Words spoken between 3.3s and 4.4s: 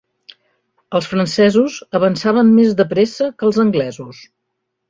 que els anglesos.